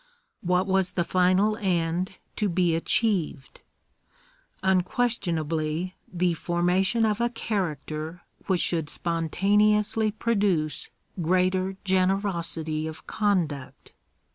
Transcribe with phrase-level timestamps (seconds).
[0.41, 3.61] What was the final end to be achieved?
[4.63, 10.89] Unquestionably the form ation of a character which should spontaneously produce
[11.21, 13.93] greater generosity of conduct.